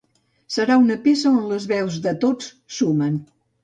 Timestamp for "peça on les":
1.05-1.71